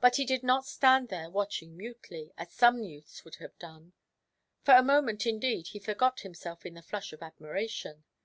[0.00, 3.92] But he did not stand there watching mutely, as some youths would have done;
[4.62, 8.04] for a moment, indeed, he forgot himself in the flush of admiration.